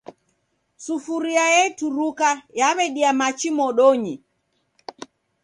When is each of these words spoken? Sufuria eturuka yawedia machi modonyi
Sufuria 0.83 1.45
eturuka 1.63 2.29
yawedia 2.59 3.11
machi 3.19 3.49
modonyi 3.57 4.15